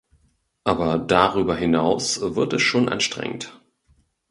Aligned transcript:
Aber 0.63 0.97
darüber 0.97 1.55
hinaus 1.55 2.21
wird 2.35 2.53
es 2.53 2.63
schon 2.63 2.89
anstrengend. 2.89 3.53